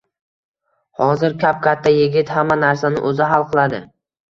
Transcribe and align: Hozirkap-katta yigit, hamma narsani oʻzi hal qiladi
Hozirkap-katta 1.01 1.93
yigit, 1.99 2.33
hamma 2.39 2.59
narsani 2.65 3.07
oʻzi 3.13 3.31
hal 3.37 3.49
qiladi 3.55 3.87